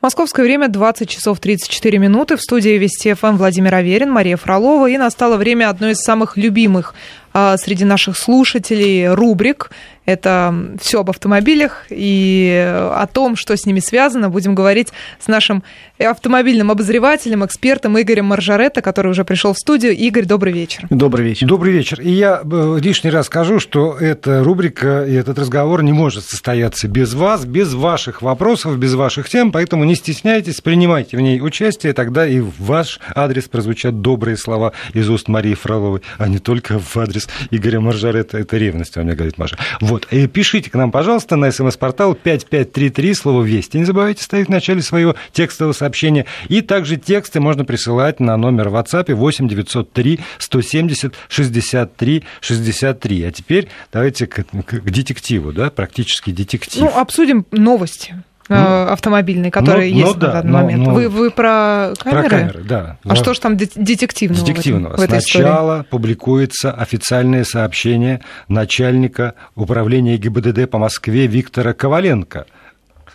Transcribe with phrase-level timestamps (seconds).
[0.00, 2.36] Московское время 20 часов 34 минуты.
[2.36, 4.88] В студии Вести ФМ Владимир Аверин, Мария Фролова.
[4.88, 6.94] И настало время одной из самых любимых
[7.32, 9.70] среди наших слушателей рубрик.
[10.06, 14.30] Это все об автомобилях и о том, что с ними связано.
[14.30, 14.88] Будем говорить
[15.20, 15.62] с нашим
[15.98, 19.94] автомобильным обозревателем, экспертом Игорем Маржаретто, который уже пришел в студию.
[19.94, 20.86] Игорь, добрый вечер.
[20.88, 21.46] Добрый вечер.
[21.46, 22.00] Добрый вечер.
[22.00, 26.88] И я э, лишний раз скажу, что эта рубрика и этот разговор не может состояться
[26.88, 31.92] без вас, без ваших вопросов, без ваших тем, поэтому не стесняйтесь, принимайте в ней участие,
[31.92, 36.78] тогда и в ваш адрес прозвучат добрые слова из уст Марии Фроловой, а не только
[36.78, 37.17] в адрес
[37.50, 38.38] Игоря Маржаретта.
[38.38, 39.56] Это ревность, вам мне говорит Маша.
[39.80, 43.78] Вот, и пишите к нам, пожалуйста, на смс-портал 5533, слово «Вести».
[43.78, 46.26] Не забывайте ставить в начале своего текстового сообщения.
[46.48, 53.22] И также тексты можно присылать на номер в WhatsApp 8 903 170 63 63.
[53.24, 56.82] А теперь давайте к, к детективу, да, практически детектив.
[56.82, 58.14] Ну, обсудим новости
[58.48, 60.86] автомобильные, которые ну, есть ну, да, на данный но, момент.
[60.86, 60.94] Но...
[60.94, 62.22] Вы, вы про камеры?
[62.22, 62.98] Про камеры, да.
[63.04, 63.14] А но...
[63.14, 64.44] что ж там детективного?
[64.44, 64.96] Детективного.
[64.96, 65.90] В, этом, в Сначала истории?
[65.90, 72.46] публикуется официальное сообщение начальника управления ГИБДД по Москве Виктора Коваленко–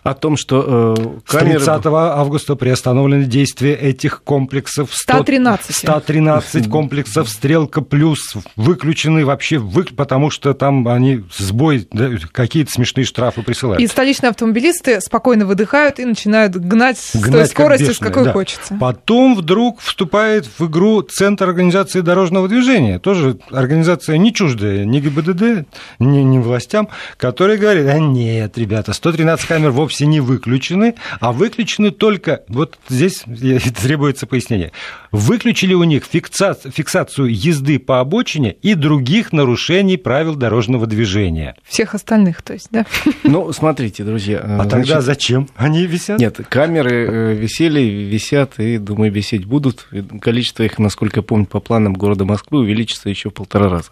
[0.03, 1.59] о том, что э, камеры...
[1.59, 4.89] С 30 августа приостановлены действия этих комплексов.
[4.93, 5.75] 113.
[5.75, 9.85] 113 комплексов «Стрелка плюс» выключены вообще, вы...
[9.85, 13.81] потому что там они сбой, да, какие-то смешные штрафы присылают.
[13.81, 18.23] И столичные автомобилисты спокойно выдыхают и начинают гнать, гнать с той скоростью, бешеные, с какой
[18.25, 18.33] да.
[18.33, 18.77] хочется.
[18.79, 25.65] Потом вдруг вступает в игру Центр организации дорожного движения, тоже организация не чуждая ни ГИБДД,
[25.99, 31.31] ни, ни властям, которые говорят, а нет, ребята, 113 камер вовсе вовсе не выключены, а
[31.31, 33.23] выключены только, вот здесь
[33.81, 34.72] требуется пояснение,
[35.11, 41.55] выключили у них фиксацию езды по обочине и других нарушений правил дорожного движения.
[41.63, 42.85] Всех остальных, то есть, да?
[43.23, 44.39] Ну, смотрите, друзья.
[44.39, 46.19] А значит, тогда зачем они висят?
[46.19, 49.88] Нет, камеры э, висели, висят и, думаю, висеть будут.
[50.22, 53.91] Количество их, насколько я помню, по планам города Москвы увеличится еще в полтора раза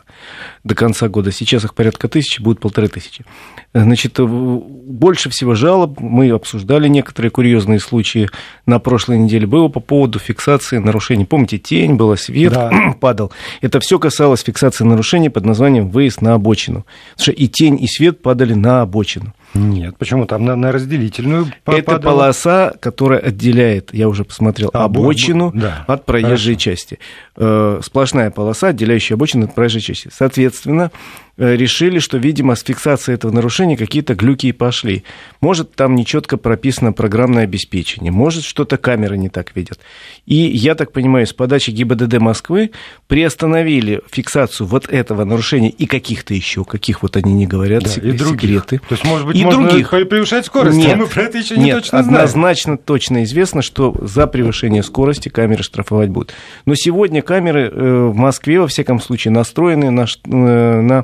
[0.63, 1.31] до конца года.
[1.31, 3.25] Сейчас их порядка тысячи, будет полторы тысячи.
[3.73, 8.29] Значит, больше всего жалоб, мы обсуждали некоторые курьезные случаи
[8.65, 11.25] на прошлой неделе, было по поводу фиксации нарушений.
[11.25, 12.71] Помните, тень была, свет да.
[12.99, 13.31] падал.
[13.61, 16.85] Это все касалось фиксации нарушений под названием выезд на обочину.
[17.15, 19.33] Потому что и тень, и свет падали на обочину.
[19.53, 25.83] Нет, почему там на, на разделительную Это полоса, которая отделяет, я уже посмотрел, обочину да.
[25.87, 26.59] от проезжей Хорошо.
[26.59, 26.99] части.
[27.35, 30.09] Э, сплошная полоса, отделяющая обочину от проезжей части.
[30.13, 30.91] Соответственно,
[31.37, 35.03] решили, что, видимо, с фиксацией этого нарушения какие-то глюки и пошли.
[35.39, 39.79] Может, там нечетко прописано программное обеспечение, может, что-то камеры не так видят.
[40.25, 42.71] И, я так понимаю, с подачи ГИБДД Москвы
[43.07, 48.03] приостановили фиксацию вот этого нарушения и каких-то еще, каких вот они не говорят, да, сек-
[48.03, 48.41] и других.
[48.41, 48.77] секреты.
[48.87, 49.89] То есть, может быть, и можно других.
[49.89, 52.15] превышать скорость, нет, а мы про это еще не нет, точно знаем.
[52.15, 56.33] однозначно точно известно, что за превышение скорости камеры штрафовать будут.
[56.65, 61.03] Но сегодня камеры э, в Москве, во всяком случае, настроены на, э, на Э,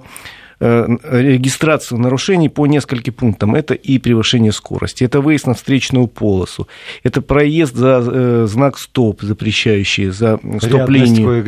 [0.60, 3.56] регистрацию нарушений по нескольким пунктам.
[3.56, 6.68] Это и превышение скорости, это выезд на встречную полосу,
[7.04, 11.46] это проезд за э, знак стоп, запрещающий, за стоп линию.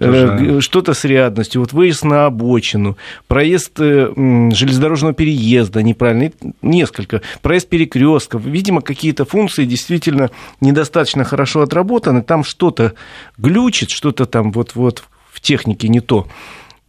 [0.00, 6.32] Э, что-то с рядностью, вот выезд на обочину, проезд железнодорожного переезда неправильный,
[6.62, 8.44] несколько, проезд перекрестков.
[8.44, 12.94] Видимо, какие-то функции действительно недостаточно хорошо отработаны, там что-то
[13.36, 16.28] глючит, что-то там вот-вот в технике не то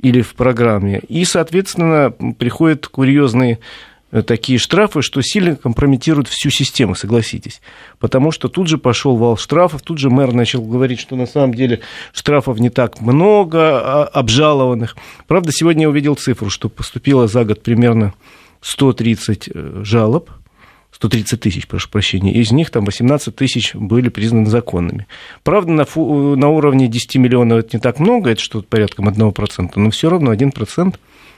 [0.06, 1.02] или в программе.
[1.10, 3.58] И, соответственно, приходят курьезные
[4.12, 7.60] э, такие штрафы, что сильно компрометируют всю систему, согласитесь.
[7.98, 11.56] Потому что тут же пошел вал штрафов, тут же мэр начал говорить, что на самом
[11.56, 11.80] деле
[12.14, 14.96] штрафов не так много, а обжалованных.
[15.26, 18.14] Правда, сегодня я увидел цифру, что поступило за год примерно
[18.62, 20.30] 130 э, жалоб
[20.96, 25.08] 130 тысяч, прошу прощения, из них там 18 тысяч были признаны законными.
[25.44, 29.72] Правда, на, фу, на уровне 10 миллионов это не так много, это что-то порядком 1%,
[29.76, 30.96] но все равно 1%.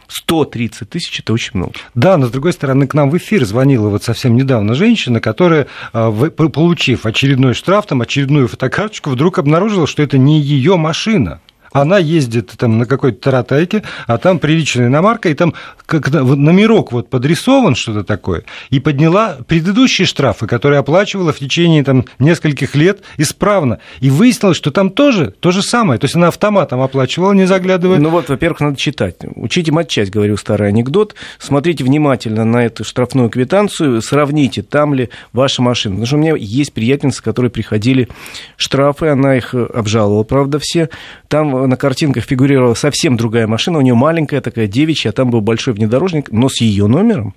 [0.10, 1.74] 130 тысяч– это очень много.
[1.94, 5.68] Да, но, с другой стороны, к нам в эфир звонила вот совсем недавно женщина, которая,
[5.92, 11.42] а, получив очередной штраф, там, очередную фотокарточку, вдруг обнаружила, что это не ее машина.
[11.72, 15.54] Она ездит там на какой-то таратайке, а там приличная иномарка, и там
[15.86, 22.06] как номерок вот подрисован, что-то такое, и подняла предыдущие штрафы, которые оплачивала в течение там
[22.20, 23.80] нескольких лет исправно.
[24.00, 26.00] И выяснилось, что там тоже то же самое.
[26.00, 28.00] То есть она автоматом оплачивала, не заглядывая.
[28.00, 29.16] Ну вот, во-первых, надо читать.
[29.36, 31.16] Учите матчасть, говорю старый анекдот.
[31.40, 35.96] Смотрите внимательно на эту штрафную квитанцию, сравните, там ли ваша машина.
[35.96, 38.10] Потому что у меня есть приятельницы, которые приходили
[38.58, 40.90] штрафы, она их обжаловала, правда, все.
[41.28, 45.42] Там на картинках фигурировала совсем другая машина, у нее маленькая такая девичья, а там был
[45.42, 47.34] большой внедорожник, но с ее номером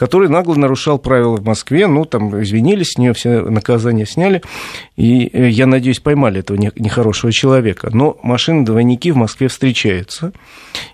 [0.00, 4.40] который нагло нарушал правила в Москве, ну, там, извинились, с нее все наказания сняли,
[4.96, 7.90] и, э, я надеюсь, поймали этого нехорошего человека.
[7.92, 10.32] Но машины-двойники в Москве встречаются,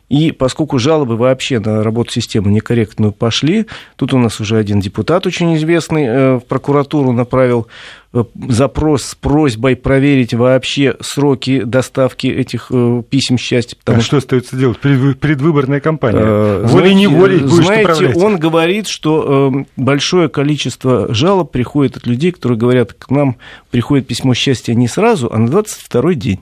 [0.09, 5.25] и поскольку жалобы вообще на работу системы некорректную пошли, тут у нас уже один депутат
[5.25, 7.69] очень известный э, в прокуратуру направил
[8.49, 13.77] запрос с просьбой проверить вообще сроки доставки этих э, писем счастья.
[13.77, 14.79] Потому а что остается делать?
[14.79, 16.67] Предвыборная кампания.
[16.67, 18.17] Волей-неволей будешь Знаете, управлять.
[18.17, 23.37] он говорит, что большое количество жалоб приходит от людей, которые говорят, к нам
[23.71, 26.41] приходит письмо счастья не сразу, а на 22 день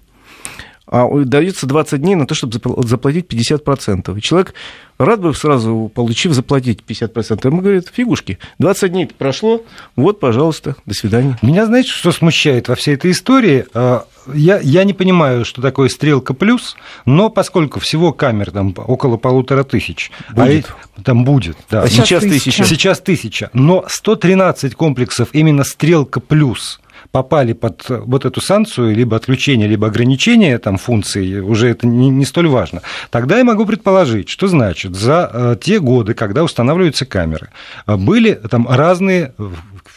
[0.94, 4.17] а дается 20 дней на то, чтобы заплатить 50%.
[4.17, 4.55] И человек
[4.96, 7.44] рад бы сразу, получив, заплатить 50%.
[7.44, 9.64] Ему говорит, фигушки, 20 дней прошло,
[9.96, 11.37] вот, пожалуйста, до свидания.
[11.43, 13.67] Меня, знаете, что смущает во всей этой истории?
[13.75, 16.76] А, я, я не понимаю, что такое стрелка плюс,
[17.06, 20.67] но поскольку всего камер там около полутора тысяч, а будет.
[20.96, 21.82] А, там будет, да.
[21.82, 22.64] А сейчас тысяча.
[22.64, 26.79] Сейчас тысяча, но 113 комплексов именно стрелка плюс
[27.11, 32.25] попали под вот эту санкцию, либо отключение, либо ограничение там, функций, уже это не, не
[32.25, 37.51] столь важно, тогда я могу предположить, что значит за э, те годы, когда устанавливаются камеры,
[37.87, 39.33] э, были там разные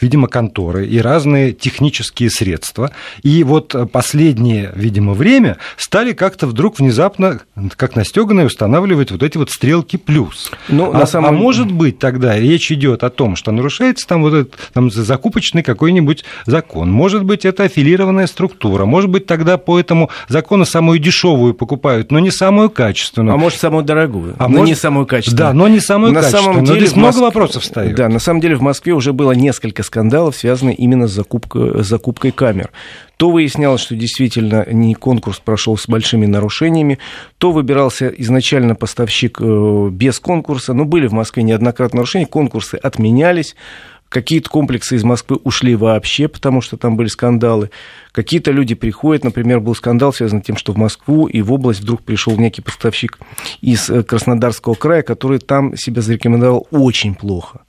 [0.00, 2.90] видимо, конторы и разные технические средства.
[3.22, 7.40] И вот последнее, видимо, время стали как-то вдруг внезапно,
[7.76, 10.50] как настеганные, устанавливать вот эти вот стрелки плюс.
[10.68, 11.30] Ну, а, на самом...
[11.30, 15.62] а может быть тогда речь идет о том, что нарушается там вот этот там, закупочный
[15.62, 16.90] какой-нибудь закон.
[16.90, 18.84] Может быть, это аффилированная структура.
[18.84, 23.34] Может быть, тогда по этому закону самую дешевую покупают, но не самую качественную.
[23.34, 24.68] А может, самую дорогую, а но может...
[24.68, 25.48] не самую качественную.
[25.48, 26.52] Да, но не самую на качественную.
[26.52, 27.16] Самом деле, но здесь Моск...
[27.16, 27.94] много вопросов стоит.
[27.94, 31.86] Да, на самом деле в Москве уже было несколько скандалов, связанных именно с закупкой, с
[31.86, 32.70] закупкой камер.
[33.16, 36.98] То выяснялось, что действительно не конкурс прошел с большими нарушениями,
[37.38, 43.56] то выбирался изначально поставщик э, без конкурса, но были в Москве неоднократные нарушения, конкурсы отменялись,
[44.08, 47.70] Какие-то комплексы из Москвы ушли вообще, потому что там были скандалы.
[48.12, 51.80] Какие-то люди приходят, например, был скандал, связанный с тем, что в Москву и в область
[51.80, 53.18] вдруг пришел некий поставщик
[53.60, 57.60] из э, Краснодарского края, который там себя зарекомендовал очень плохо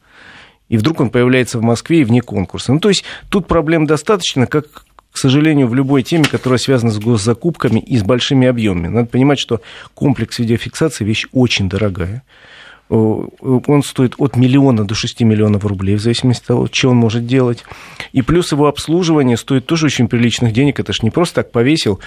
[0.70, 2.72] и вдруг он появляется в Москве и вне конкурса.
[2.72, 7.00] Ну, то есть тут проблем достаточно, как, к сожалению, в любой теме, которая связана с
[7.00, 8.88] госзакупками и с большими объемами.
[8.88, 9.62] Надо понимать, что
[9.96, 12.24] комплекс видеофиксации вещь очень дорогая.
[12.90, 17.28] Он стоит от миллиона до 6 миллионов рублей, в зависимости от того, что он может
[17.28, 17.64] делать.
[18.14, 20.80] И плюс его обслуживание стоит тоже очень приличных денег.
[20.80, 22.00] Это ж не просто так повесил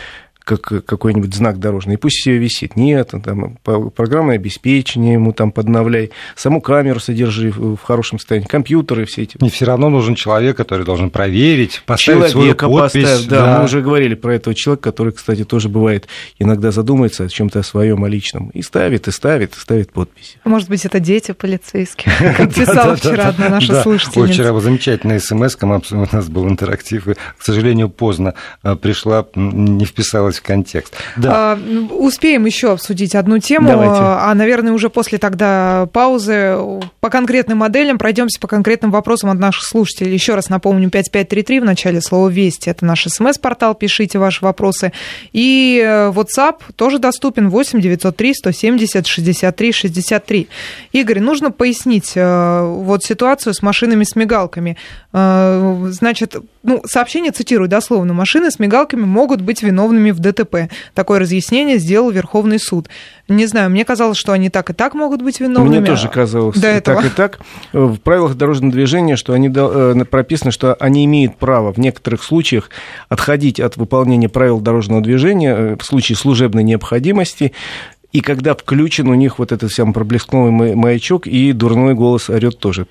[0.44, 2.76] как какой-нибудь знак дорожный, и пусть себе висит.
[2.76, 3.58] Нет, там,
[3.94, 9.36] программное обеспечение ему там подновляй, саму камеру содержи в хорошем состоянии, компьютеры все эти.
[9.42, 13.02] И все равно нужен человек, который должен проверить, поставить Человека свою подпись.
[13.02, 16.08] Поставь, да, да, мы уже говорили про этого человека, который, кстати, тоже бывает
[16.38, 20.38] иногда задумается о чем-то о своем, о личном, и ставит, и ставит, и ставит подписи.
[20.44, 24.32] Может быть, это дети полицейских, как писала вчера одна наша слушательница.
[24.32, 30.38] Вчера замечательная смс у нас был интерактив, и, к сожалению, поздно а, пришла, не вписалась
[30.38, 30.94] в контекст.
[31.24, 31.58] А,
[31.90, 36.56] успеем еще обсудить одну тему, а, наверное, уже после тогда паузы
[37.00, 40.12] по конкретным моделям пройдемся по конкретным вопросам от наших слушателей.
[40.12, 44.92] Еще раз напомню, 5533 в начале слова «Вести»— это наш смс-портал, пишите ваши вопросы.
[45.32, 50.48] И э, WhatsApp тоже доступен 8 903 170 63 63.
[50.92, 54.76] Игорь, нужно пояснить э, вот ситуацию с машинами с мигалками.
[55.12, 60.70] Э, значит, ну, сообщение цитирую дословно, машины с мигалками могут быть виновными в ДТП.
[60.94, 62.88] Такое разъяснение сделал Верховный суд.
[63.28, 65.78] Не знаю, мне казалось, что они так и так могут быть виновными.
[65.78, 67.02] Мне тоже казалось до этого.
[67.02, 67.40] так и так.
[67.72, 72.70] В правилах дорожного движения что они, э, прописано, что они имеют право в некоторых случаях
[73.08, 77.52] отходить от выполнения правил дорожного движения в случае служебной необходимости
[78.12, 82.86] и когда включен у них вот этот сам проблесковый маячок, и дурной голос орет тоже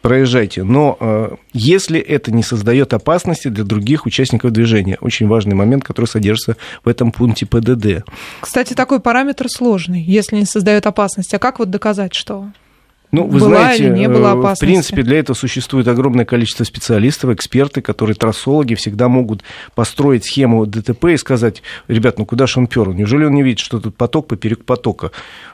[0.00, 0.62] проезжайте.
[0.62, 6.06] Но э, если это не создает опасности для других участников движения, очень важный момент, который
[6.06, 8.04] содержится в этом пункте ПДД.
[8.40, 11.34] Кстати, такой параметр сложный, если не создает опасности.
[11.34, 12.48] А как вот доказать, что?
[13.12, 14.64] Ну, вы была знаете, или не было опасности?
[14.64, 19.42] в принципе, для этого существует огромное количество специалистов, эксперты, которые трассологи всегда могут
[19.74, 22.88] построить схему ДТП и сказать, ребят, ну куда же он пер?
[22.90, 25.10] Неужели он не видит, что тут поток поперек потока?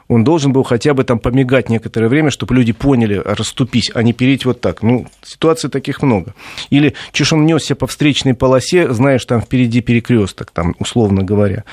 [0.07, 4.13] Он должен был хотя бы там помигать некоторое время, чтобы люди поняли, расступись, а не
[4.13, 4.83] переть вот так.
[4.83, 6.33] Ну, ситуаций таких много.
[6.69, 11.63] Или чеш он несся по встречной полосе, знаешь, там впереди перекресток, там, условно говоря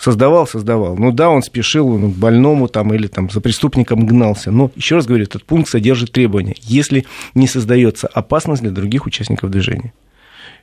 [0.00, 0.96] создавал, создавал.
[0.96, 4.50] Ну да, он спешил он к больному там, или там, за преступником гнался.
[4.50, 7.04] Но, еще раз говорю, этот пункт содержит требования, если
[7.34, 9.92] не создается опасность для других участников движения.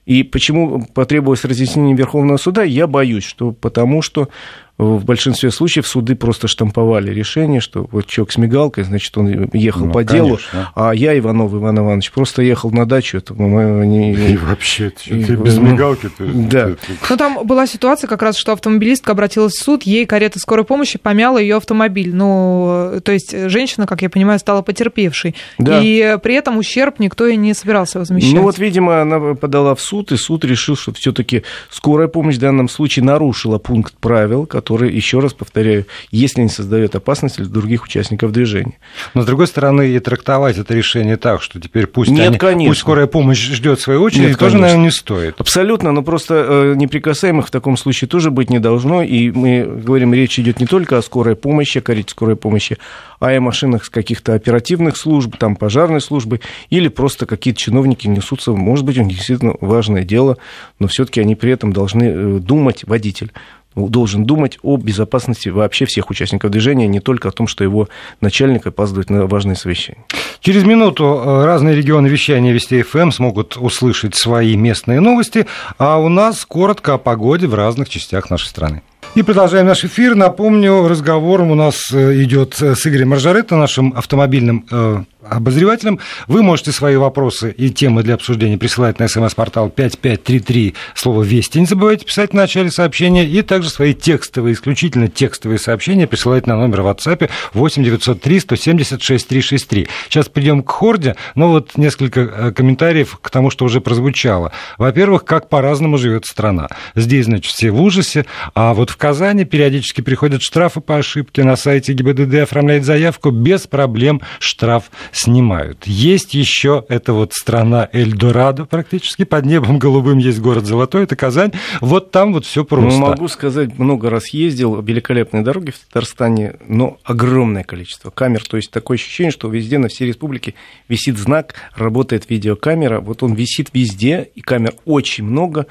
[0.05, 4.29] И почему потребовалось разъяснение Верховного суда, я боюсь, что потому что
[4.77, 9.87] в большинстве случаев суды просто штамповали решение, что вот человек с мигалкой, значит, он ехал
[9.87, 10.27] ну, по конечно.
[10.27, 10.39] делу,
[10.75, 13.17] а я, Иванов Иван Иванович, просто ехал на дачу.
[13.17, 16.09] Это мы, не, и вообще, и, ты без ну, мигалки.
[16.15, 16.69] Ты, да.
[17.09, 20.99] Ну, там была ситуация как раз, что автомобилистка обратилась в суд, ей карета скорой помощи
[20.99, 22.13] помяла ее автомобиль.
[22.13, 25.35] Ну, то есть женщина, как я понимаю, стала потерпевшей.
[25.57, 25.81] Да.
[25.81, 28.33] И при этом ущерб никто и не собирался возмещать.
[28.33, 32.39] Ну, вот, видимо, она подала в суд, и суд решил, что все-таки скорая помощь в
[32.39, 37.83] данном случае нарушила пункт правил, который, еще раз повторяю, если не создает опасности для других
[37.83, 38.77] участников движения.
[39.13, 42.71] Но, с другой стороны, и трактовать это решение так, что теперь пусть, Нет, они, конечно.
[42.71, 44.61] пусть скорая помощь ждет своей очереди, Нет, тоже, конечно.
[44.61, 45.35] наверное, не стоит.
[45.39, 50.13] Абсолютно, но просто э, неприкасаемых в таком случае тоже быть не должно, и мы говорим,
[50.13, 52.77] речь идет не только о скорой помощи, о карете скорой помощи,
[53.19, 58.07] а и о машинах с каких-то оперативных служб, там, пожарной службы, или просто какие-то чиновники
[58.07, 60.37] несутся, может быть, у них действительно важное дело,
[60.79, 63.31] но все-таки они при этом должны э, думать, водитель,
[63.77, 67.87] должен думать о безопасности вообще всех участников движения, не только о том, что его
[68.21, 70.03] начальник опаздывает на важные совещания.
[70.39, 75.45] Через минуту э, разные регионы вещания Вести ФМ смогут услышать свои местные новости,
[75.77, 78.81] а у нас коротко о погоде в разных частях нашей страны.
[79.15, 80.15] И продолжаем наш эфир.
[80.15, 85.99] Напомню, разговор у нас э, идет с Игорем Маржаретто, нашим автомобильным э, обозревателем.
[86.27, 91.59] Вы можете свои вопросы и темы для обсуждения присылать на смс-портал 5533, слово «Вести».
[91.59, 93.25] Не забывайте писать в начале сообщения.
[93.25, 99.27] И также свои текстовые, исключительно текстовые сообщения присылать на номер в WhatsApp 8 903 176
[99.27, 99.87] 363.
[100.09, 104.51] Сейчас придем к Хорде, но вот несколько э, комментариев к тому, что уже прозвучало.
[104.77, 106.67] Во-первых, как по-разному живет страна.
[106.95, 111.43] Здесь, значит, все в ужасе, а вот в Казани периодически приходят штрафы по ошибке.
[111.43, 114.85] На сайте ГИБДД оформляет заявку без проблем штраф
[115.17, 115.85] снимают.
[115.85, 121.51] Есть еще эта вот страна Эльдорадо практически, под небом голубым есть город Золотой, это Казань.
[121.81, 122.99] Вот там вот все просто.
[122.99, 128.57] Ну, могу сказать, много раз ездил, великолепные дороги в Татарстане, но огромное количество камер, то
[128.57, 130.53] есть такое ощущение, что везде на всей республике
[130.87, 135.67] висит знак, работает видеокамера, вот он висит везде, и камер очень много,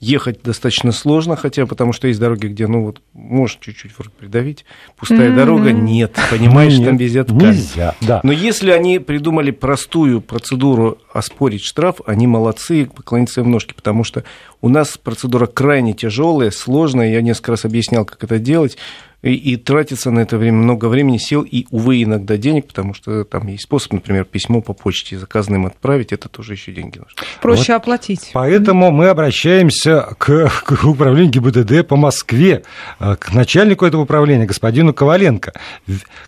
[0.00, 4.64] ехать достаточно сложно, хотя потому что есть дороги, где, ну вот, можешь чуть-чуть придавить,
[4.96, 5.36] пустая mm-hmm.
[5.36, 8.20] дорога, нет, понимаешь, нет, там везде Нельзя, да.
[8.22, 14.24] Но если они придумали простую процедуру оспорить штраф, они молодцы, поклониться в ножки, потому что
[14.60, 18.76] у нас процедура крайне тяжелая, сложная, я несколько раз объяснял, как это делать,
[19.22, 23.24] и, и тратится на это время много времени, сил и, увы, иногда денег, потому что
[23.24, 27.14] там есть способ, например, письмо по почте заказанным отправить, это тоже еще деньги нужны.
[27.42, 28.30] Проще вот оплатить.
[28.32, 32.62] Поэтому мы обращаемся к, к управлению ГИБДД по Москве,
[33.00, 35.52] э, к начальнику этого управления, господину Коваленко.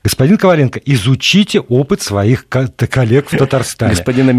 [0.02, 3.92] Господин Коваленко, изучите опыт своих коллег в Татарстане.
[3.92, 4.30] Господина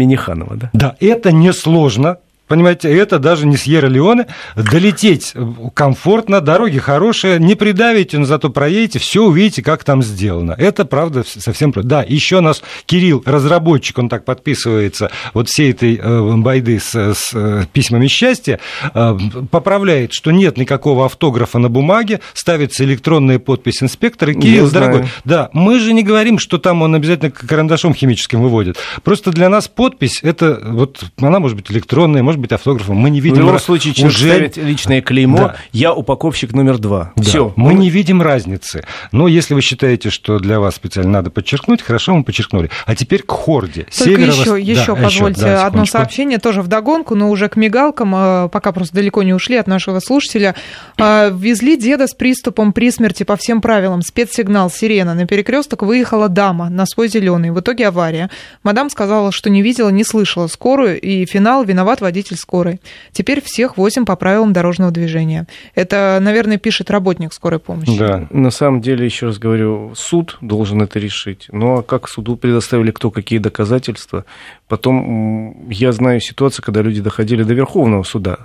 [0.42, 0.70] Миниханова, да?
[0.72, 2.18] Да, это несложно,
[2.48, 4.26] Понимаете, это даже не Сьерра-Леоне.
[4.56, 5.34] Долететь
[5.74, 10.54] комфортно, дороги хорошие, не придавите, но зато проедете, все увидите, как там сделано.
[10.58, 11.72] Это, правда, совсем...
[11.74, 17.30] Да, еще нас Кирилл, разработчик, он так подписывается, вот всей этой э, байды с, с
[17.32, 18.60] э, письмами счастья,
[18.92, 19.18] э,
[19.50, 24.34] поправляет, что нет никакого автографа на бумаге, ставится электронная подпись инспектора.
[24.34, 28.76] Кирилл, дорогой, да, мы же не говорим, что там он обязательно карандашом химическим выводит.
[29.02, 32.96] Просто для нас подпись, это вот, она может быть электронная, может быть автографом.
[32.96, 33.36] Мы не видим...
[33.36, 34.28] В любом случае, человек уже...
[34.28, 35.56] ставит личное клеймо, да.
[35.72, 37.12] я упаковщик номер два.
[37.16, 37.22] Да.
[37.22, 37.52] Все.
[37.56, 38.84] Мы не видим разницы.
[39.12, 42.70] Но если вы считаете, что для вас специально надо подчеркнуть, хорошо, мы подчеркнули.
[42.86, 43.84] А теперь к Хорде.
[43.84, 44.32] Только Северо...
[44.32, 48.12] еще, еще да, позвольте, еще, да, одно сообщение тоже в догонку, но уже к мигалкам,
[48.14, 50.54] а, пока просто далеко не ушли от нашего слушателя.
[50.98, 54.02] А, везли деда с приступом при смерти по всем правилам.
[54.02, 55.14] Спецсигнал, сирена.
[55.14, 57.50] На перекресток выехала дама на свой зеленый.
[57.50, 58.30] В итоге авария.
[58.62, 62.80] Мадам сказала, что не видела, не слышала скорую, и финал виноват водитель водитель скорой.
[63.12, 65.46] Теперь всех возим по правилам дорожного движения.
[65.74, 67.98] Это, наверное, пишет работник скорой помощи.
[67.98, 71.46] Да, на самом деле, еще раз говорю, суд должен это решить.
[71.50, 74.24] Ну а как суду предоставили кто какие доказательства?
[74.68, 78.38] Потом я знаю ситуацию, когда люди доходили до Верховного суда.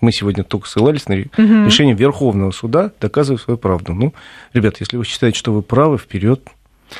[0.00, 1.66] Мы сегодня только ссылались на угу.
[1.66, 3.94] решение Верховного суда, доказывая свою правду.
[3.94, 4.12] Ну,
[4.52, 6.40] ребят, если вы считаете, что вы правы, вперед,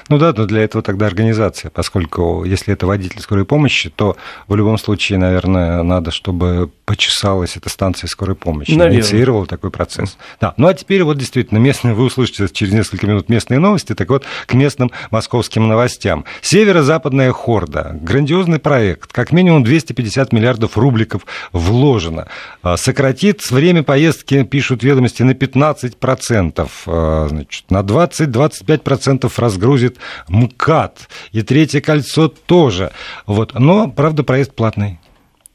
[0.08, 4.16] ну да, но для этого тогда организация, поскольку если это водитель скорой помощи, то
[4.48, 8.98] в любом случае, наверное, надо, чтобы почесалась эта станция скорой помощи, наверное.
[8.98, 10.16] инициировала такой процесс.
[10.40, 14.08] Да, ну а теперь вот действительно местные, вы услышите через несколько минут местные новости, так
[14.08, 16.24] вот к местным московским новостям.
[16.40, 22.28] Северо-западная хорда, грандиозный проект, как минимум 250 миллиардов рубликов вложено.
[22.62, 29.98] А, сократит время поездки, пишут ведомости, на 15%, а, значит, на 20-25% разгрузит будет
[30.28, 31.08] МКАД.
[31.32, 32.92] И третье кольцо тоже.
[33.26, 33.54] Вот.
[33.58, 34.98] Но, правда, проезд платный.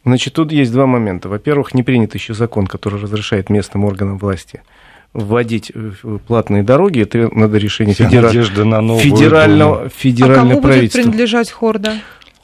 [0.05, 1.29] Значит, тут есть два момента.
[1.29, 4.61] Во-первых, не принят еще закон, который разрешает местным органам власти
[5.13, 5.91] вводить э,
[6.27, 8.29] платные дороги, это надо решение федера...
[8.63, 10.99] на новую федерального, федерального а кому правительства.
[10.99, 11.93] будет принадлежать Хорда?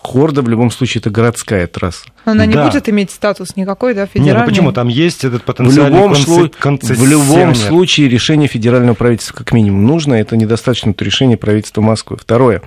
[0.03, 2.05] Хорда в любом случае это городская трасса.
[2.25, 2.67] Она не да.
[2.67, 4.33] будет иметь статус никакой, да, федеральный?
[4.33, 4.71] Нет, ну почему?
[4.73, 6.93] Там есть этот потенциальный в любом, конце...
[6.93, 10.15] в любом случае решение федерального правительства как минимум нужно.
[10.15, 12.17] Это недостаточно это решение правительства Москвы.
[12.17, 12.61] Второе.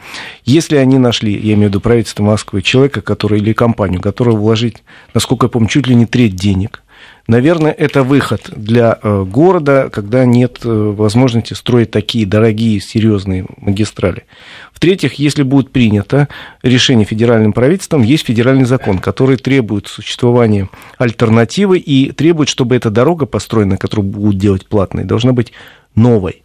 [0.45, 4.83] Если они нашли, я имею в виду правительство Москвы, человека, который или компанию, которая вложить,
[5.13, 6.83] насколько я помню, чуть ли не треть денег
[7.27, 14.25] Наверное, это выход для э, города, когда нет э, возможности строить такие дорогие, серьезные магистрали.
[14.73, 16.29] В-третьих, если будет принято
[16.63, 20.69] решение федеральным правительством, есть федеральный закон, который требует существования
[20.99, 25.53] альтернативы и требует, чтобы эта дорога, построенная, которую будут делать платной, должна быть
[25.97, 26.43] новой.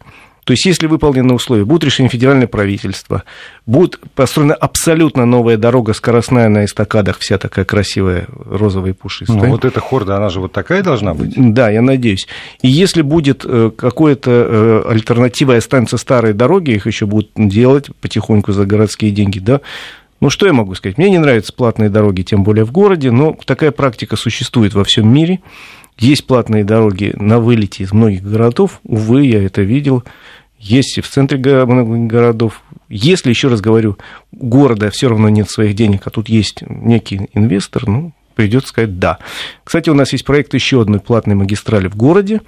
[0.52, 3.24] То есть, если выполнены условия, будет решение федерального правительства,
[3.66, 9.38] будет построена абсолютно новая дорога скоростная на эстакадах, вся такая красивая, розовая и пушистая.
[9.38, 11.36] Ну, вот эта хорда, она же вот такая должна быть?
[11.38, 12.28] Да, я надеюсь.
[12.62, 18.52] И если будет э, какое-то э, альтернатива, останутся старые дороги, их еще будут делать потихоньку
[18.52, 19.62] за городские деньги, да,
[20.20, 20.98] ну, что я могу сказать?
[20.98, 25.08] Мне не нравятся платные дороги, тем более в городе, но такая практика существует во всем
[25.08, 25.40] мире.
[25.98, 28.82] Есть платные дороги на вылете из многих городов.
[28.84, 30.04] Увы, я это видел.
[30.62, 32.62] Есть и в центре городов.
[32.88, 33.98] Если, еще раз говорю,
[34.32, 39.18] города все равно нет своих денег, а тут есть некий инвестор, ну, придется сказать «да».
[39.64, 42.42] Кстати, у нас есть проект еще одной платной магистрали в городе.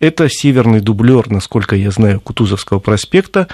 [0.00, 3.46] Это северный дублер, насколько я знаю, Кутузовского проспекта,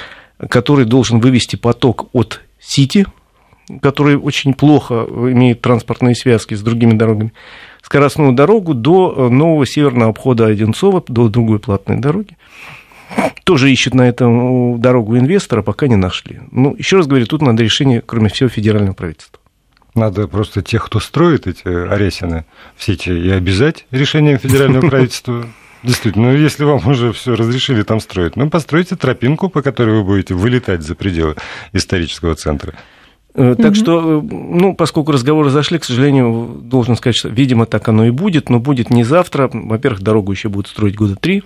[0.48, 3.06] который должен вывести поток от Сити,
[3.82, 7.34] который очень плохо имеет транспортные связки с другими дорогами,
[7.82, 12.36] скоростную дорогу до э, нового северного обхода Одинцова, до другой платной дороги.
[13.44, 16.40] Тоже ищут на эту дорогу инвестора, пока не нашли.
[16.50, 19.40] Ну, еще раз говорю, тут надо решение, кроме всего, федерального правительства.
[19.94, 22.44] Надо просто тех, кто строит эти аресины
[22.76, 25.46] в сети, и обязать решением федерального правительства.
[25.82, 30.04] Действительно, ну если вам уже все разрешили там строить, ну постройте тропинку, по которой вы
[30.04, 31.36] будете вылетать за пределы
[31.72, 32.74] исторического центра.
[33.34, 33.74] Э, так угу.
[33.74, 38.10] что, э, ну, поскольку разговоры зашли, к сожалению, должен сказать, что, видимо, так оно и
[38.10, 39.50] будет, но будет не завтра.
[39.52, 41.42] Во-первых, дорогу еще будут строить года три.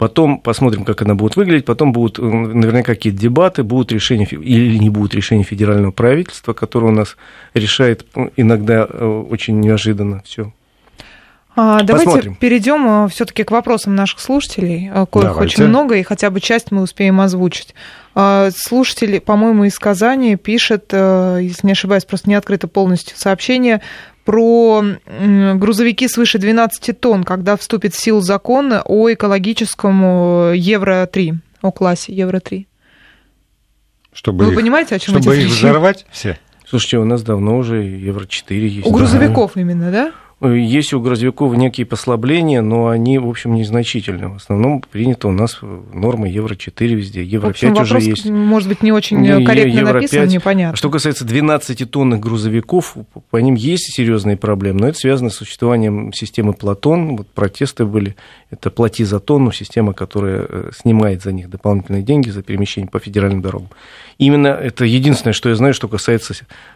[0.00, 1.66] Потом посмотрим, как она будет выглядеть.
[1.66, 6.86] Потом будут э, наверняка какие-то дебаты, будут решения или не будут решения федерального правительства, которое
[6.86, 7.18] у нас
[7.52, 10.54] решает иногда очень неожиданно все.
[11.54, 12.34] А, давайте Посмотрим.
[12.36, 15.40] перейдем все-таки к вопросам наших слушателей, коих Давайте.
[15.42, 17.74] очень много, и хотя бы часть мы успеем озвучить.
[18.14, 23.82] А, слушатель, по-моему, из Казани пишет, э, если не ошибаюсь, просто не открыто полностью сообщение
[24.24, 32.12] про грузовики свыше 12 тонн, когда вступит в силу закон о экологическом Евро-3, о классе
[32.14, 32.66] Евро-3.
[34.12, 36.38] Чтобы Вы их, понимаете, о чем Чтобы их взорвать все?
[36.66, 38.86] Слушайте, у нас давно уже Евро-4 есть.
[38.86, 39.60] У грузовиков да.
[39.60, 40.12] именно, да?
[40.42, 44.28] Есть у грузовиков некие послабления, но они, в общем, незначительны.
[44.28, 48.30] В основном принято у нас нормы Евро-4 везде, Евро-5 уже есть.
[48.30, 50.32] может быть, не очень корректно Евро написан, 5.
[50.32, 50.76] непонятно.
[50.76, 52.96] Что касается 12-тонных грузовиков,
[53.28, 57.16] по ним есть серьезные проблемы, но это связано с существованием системы Платон.
[57.16, 58.16] Вот протесты были.
[58.50, 62.98] Это плати за тонну, система, которая э, снимает за них дополнительные деньги за перемещение по
[62.98, 63.68] федеральным дорогам.
[64.20, 66.34] Именно это единственное, что я знаю, что касается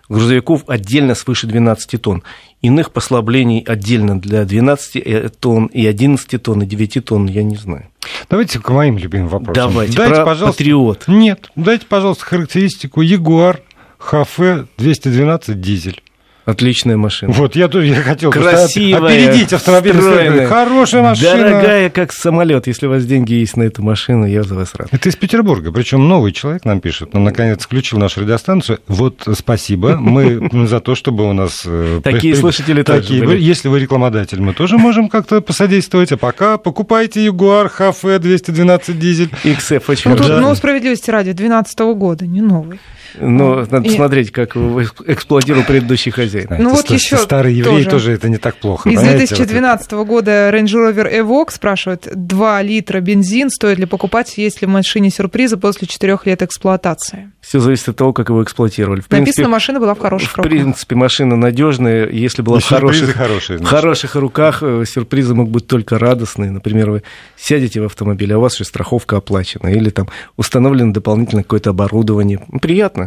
[0.09, 2.23] грузовиков отдельно свыше 12 тонн.
[2.65, 7.57] Иных послаблений отдельно для 12 э, тонн и 11 тонн и 9 тонн я не
[7.57, 7.91] знаю.
[8.31, 9.69] Давайте к моим любимым вопросам.
[9.69, 11.05] Давайте, дайте, про пожалуйста, Патриот.
[11.07, 13.61] Нет, дайте, пожалуйста, характеристику Ягуар
[13.99, 16.03] Хафе 212 дизель.
[16.45, 17.33] Отличная машина.
[17.33, 19.95] Вот, я тоже я хотел Красивая, опередить автомобиль.
[19.95, 21.37] Стройная, Хорошая машина.
[21.39, 22.67] Дорогая, как самолет.
[22.67, 24.89] Если у вас деньги есть на эту машину, я за вас рад.
[24.93, 25.73] Это из Петербурга.
[25.73, 27.15] Причем новый человек нам пишет.
[27.15, 28.81] Он, наконец, включил нашу радиостанцию.
[28.89, 29.97] Вот спасибо.
[29.97, 31.63] Мы за то, чтобы у нас...
[31.65, 33.25] Э, такие слушатели такие.
[33.41, 36.13] Если вы рекламодатель, мы тоже можем как-то посодействовать.
[36.13, 39.31] А пока покупайте Ягуар, Хафе 212 дизель.
[39.45, 42.79] XF очень Ну, тут, ну, справедливости ради, 2012 года, не новый.
[43.19, 43.89] Но ну, надо и...
[43.89, 46.49] посмотреть, как эксплуатировал предыдущий хозяин.
[46.59, 48.13] Ну вот еще старый еврей тоже.
[48.13, 48.89] это не так плохо.
[48.89, 54.63] Из 2012 вот года Range Rover Evoque спрашивает, 2 литра бензин, стоит ли покупать, есть
[54.63, 57.33] ли в машине сюрпризы после 4 лет эксплуатации?
[57.41, 59.01] Все зависит от того, как его эксплуатировали.
[59.01, 60.51] В принципе, Написано, машина была в хороших в руках.
[60.51, 62.09] В принципе, машина надежная.
[62.09, 66.51] Если была в хороших, хорошие, в хороших руках, э, сюрпризы могут быть только радостные.
[66.51, 67.03] Например, вы
[67.37, 69.69] сядете в автомобиль, а у вас же страховка оплачена.
[69.69, 72.41] Или там установлено дополнительно какое-то оборудование.
[72.63, 73.04] Приятно.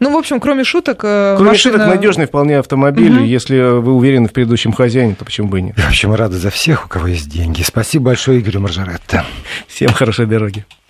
[0.00, 1.00] Ну, в общем, кроме шуток...
[1.02, 1.78] Э, кроме машина...
[1.78, 3.16] шуток, надежный вполне автомобиль.
[3.16, 3.24] Угу.
[3.24, 5.78] Если вы уверены в предыдущем хозяине, то почему бы и нет?
[5.78, 7.62] В общем, рады за всех, у кого есть деньги.
[7.62, 9.24] Спасибо большое Игорю Маржаретто.
[9.66, 10.64] Всем хорошей дороги.